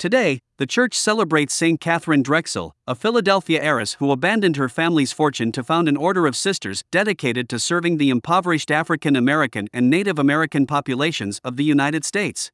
[0.00, 1.78] Today, the church celebrates St.
[1.78, 6.34] Catherine Drexel, a Philadelphia heiress who abandoned her family's fortune to found an order of
[6.34, 12.06] sisters dedicated to serving the impoverished African American and Native American populations of the United
[12.06, 12.50] States.